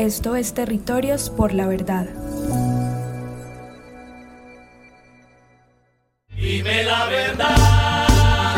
Esto 0.00 0.34
es 0.34 0.54
Territorios 0.54 1.28
por 1.28 1.52
la 1.52 1.66
Verdad. 1.66 2.06
Dime 6.34 6.84
la 6.84 7.04
verdad, 7.04 8.56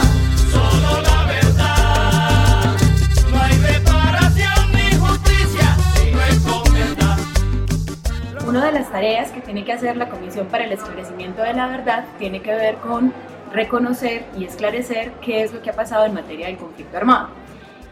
solo 0.53 1.03
la 1.03 1.25
verdad. 1.27 2.77
No 3.33 3.43
hay 3.43 3.59
reparación 3.59 4.73
ni 4.73 4.97
justicia 4.97 5.77
si 5.97 6.13
no 6.13 6.23
es 6.23 6.39
con 6.39 6.75
verdad. 6.75 7.19
Una 8.47 8.67
de 8.67 8.73
las 8.75 8.93
tareas 8.93 9.33
que 9.33 9.41
tiene 9.41 9.65
que 9.65 9.73
hacer 9.73 9.97
la 9.97 10.09
Comisión 10.09 10.47
para 10.47 10.63
el 10.63 10.71
Esclarecimiento 10.71 11.43
de 11.43 11.55
la 11.55 11.67
Verdad 11.67 12.05
tiene 12.21 12.41
que 12.41 12.55
ver 12.55 12.77
con 12.77 13.13
reconocer 13.53 14.27
y 14.39 14.45
esclarecer 14.45 15.11
qué 15.21 15.43
es 15.43 15.53
lo 15.53 15.61
que 15.61 15.71
ha 15.71 15.75
pasado 15.75 16.07
en 16.07 16.15
materia 16.15 16.47
del 16.47 16.57
conflicto 16.57 16.97
armado. 16.99 17.31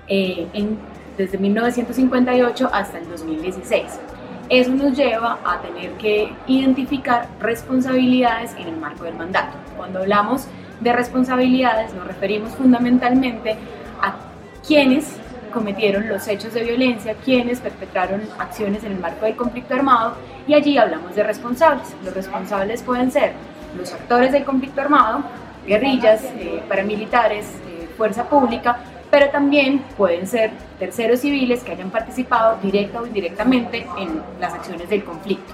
Eh, 0.07 0.47
en 0.53 0.79
desde 1.21 1.37
1958 1.37 2.71
hasta 2.73 2.99
el 2.99 3.09
2016. 3.09 4.01
Eso 4.49 4.71
nos 4.73 4.97
lleva 4.97 5.39
a 5.45 5.61
tener 5.61 5.93
que 5.93 6.33
identificar 6.47 7.29
responsabilidades 7.41 8.53
en 8.59 8.69
el 8.69 8.77
marco 8.77 9.05
del 9.05 9.15
mandato. 9.15 9.57
Cuando 9.77 10.01
hablamos 10.01 10.47
de 10.81 10.93
responsabilidades 10.93 11.93
nos 11.95 12.07
referimos 12.07 12.53
fundamentalmente 12.55 13.57
a 14.03 14.15
quienes 14.67 15.17
cometieron 15.53 16.09
los 16.09 16.27
hechos 16.27 16.55
de 16.55 16.63
violencia, 16.63 17.15
quienes 17.25 17.61
perpetraron 17.61 18.23
acciones 18.39 18.83
en 18.85 18.93
el 18.93 18.99
marco 18.99 19.27
del 19.27 19.37
conflicto 19.37 19.75
armado 19.75 20.15
y 20.47 20.55
allí 20.55 20.79
hablamos 20.79 21.15
de 21.15 21.23
responsables. 21.23 21.95
Los 22.03 22.15
responsables 22.15 22.83
pueden 22.83 23.11
ser 23.11 23.33
los 23.77 23.93
actores 23.93 24.33
del 24.33 24.45
conflicto 24.45 24.81
armado, 24.81 25.23
guerrillas, 25.67 26.25
eh, 26.25 26.63
paramilitares, 26.67 27.47
eh, 27.69 27.89
fuerza 27.97 28.25
pública, 28.29 28.79
pero 29.11 29.31
también 29.31 29.83
pueden 29.97 30.27
ser 30.27 30.53
terceros 30.79 31.21
civiles 31.21 31.63
que 31.63 31.73
hayan 31.73 31.91
participado 31.91 32.59
directa 32.63 33.01
o 33.01 33.07
indirectamente 33.07 33.87
en 33.99 34.23
las 34.41 34.55
acciones 34.55 34.89
del 34.89 35.05
conflicto. 35.05 35.53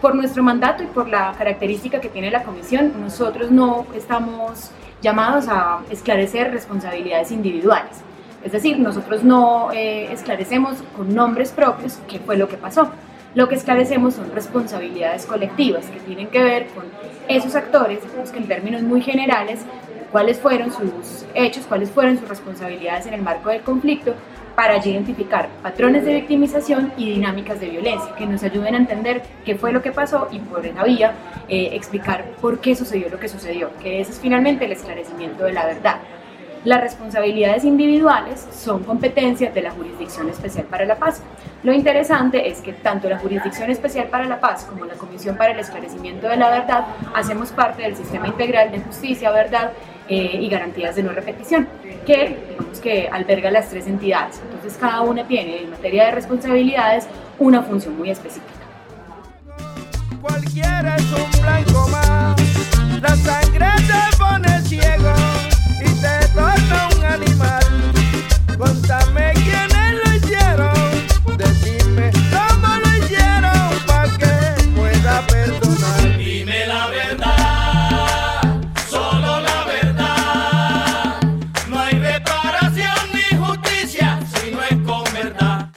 Por 0.00 0.14
nuestro 0.14 0.42
mandato 0.42 0.82
y 0.82 0.86
por 0.86 1.08
la 1.08 1.34
característica 1.36 2.00
que 2.00 2.08
tiene 2.08 2.30
la 2.30 2.42
comisión, 2.42 2.92
nosotros 3.00 3.50
no 3.50 3.86
estamos 3.94 4.70
llamados 5.02 5.48
a 5.48 5.80
esclarecer 5.90 6.52
responsabilidades 6.52 7.30
individuales. 7.32 8.02
Es 8.44 8.52
decir, 8.52 8.78
nosotros 8.78 9.24
no 9.24 9.72
eh, 9.72 10.12
esclarecemos 10.12 10.78
con 10.96 11.12
nombres 11.14 11.50
propios 11.50 11.98
qué 12.06 12.20
fue 12.20 12.36
lo 12.36 12.48
que 12.48 12.56
pasó. 12.56 12.90
Lo 13.34 13.48
que 13.48 13.56
esclarecemos 13.56 14.14
son 14.14 14.32
responsabilidades 14.32 15.26
colectivas 15.26 15.86
que 15.86 16.00
tienen 16.00 16.28
que 16.28 16.42
ver 16.42 16.68
con 16.68 16.84
esos 17.28 17.54
actores, 17.54 17.98
que 18.32 18.38
en 18.38 18.48
términos 18.48 18.82
muy 18.82 19.02
generales 19.02 19.60
cuáles 20.16 20.38
fueron 20.38 20.72
sus 20.72 21.26
hechos, 21.34 21.66
cuáles 21.66 21.90
fueron 21.90 22.18
sus 22.18 22.26
responsabilidades 22.26 23.04
en 23.04 23.12
el 23.12 23.20
marco 23.20 23.50
del 23.50 23.60
conflicto, 23.60 24.14
para 24.54 24.78
identificar 24.78 25.50
patrones 25.62 26.06
de 26.06 26.14
victimización 26.14 26.90
y 26.96 27.10
dinámicas 27.10 27.60
de 27.60 27.68
violencia 27.68 28.14
que 28.16 28.24
nos 28.24 28.42
ayuden 28.42 28.76
a 28.76 28.78
entender 28.78 29.22
qué 29.44 29.56
fue 29.56 29.72
lo 29.72 29.82
que 29.82 29.92
pasó 29.92 30.28
y 30.32 30.38
por 30.38 30.64
esa 30.64 30.84
vía 30.84 31.12
eh, 31.50 31.68
explicar 31.72 32.24
por 32.40 32.60
qué 32.60 32.74
sucedió 32.74 33.10
lo 33.10 33.20
que 33.20 33.28
sucedió, 33.28 33.68
que 33.82 34.00
ese 34.00 34.12
es 34.12 34.18
finalmente 34.18 34.64
el 34.64 34.72
esclarecimiento 34.72 35.44
de 35.44 35.52
la 35.52 35.66
verdad. 35.66 35.98
Las 36.64 36.80
responsabilidades 36.80 37.64
individuales 37.64 38.48
son 38.50 38.84
competencias 38.84 39.54
de 39.54 39.60
la 39.60 39.70
Jurisdicción 39.70 40.30
Especial 40.30 40.64
para 40.64 40.86
la 40.86 40.96
Paz. 40.96 41.22
Lo 41.62 41.72
interesante 41.74 42.48
es 42.48 42.62
que 42.62 42.72
tanto 42.72 43.08
la 43.08 43.18
Jurisdicción 43.18 43.70
Especial 43.70 44.08
para 44.08 44.24
la 44.24 44.40
Paz 44.40 44.64
como 44.64 44.86
la 44.86 44.94
Comisión 44.94 45.36
para 45.36 45.52
el 45.52 45.60
Esclarecimiento 45.60 46.26
de 46.26 46.38
la 46.38 46.48
Verdad 46.48 46.86
hacemos 47.14 47.52
parte 47.52 47.82
del 47.82 47.94
sistema 47.94 48.26
integral 48.26 48.72
de 48.72 48.80
justicia, 48.80 49.30
verdad 49.30 49.72
eh, 50.08 50.38
y 50.40 50.48
garantías 50.48 50.96
de 50.96 51.02
no 51.02 51.12
repetición, 51.12 51.68
que 52.06 52.36
digamos 52.50 52.80
que 52.80 53.08
alberga 53.08 53.50
las 53.50 53.68
tres 53.68 53.86
entidades. 53.86 54.40
Entonces 54.44 54.78
cada 54.78 55.00
una 55.02 55.26
tiene 55.26 55.62
en 55.62 55.70
materia 55.70 56.06
de 56.06 56.12
responsabilidades 56.12 57.06
una 57.38 57.62
función 57.62 57.96
muy 57.96 58.10
específica. 58.10 58.52
Cualquiera 60.20 60.96
es 60.96 61.04
un 61.12 61.42
blanco 61.42 62.45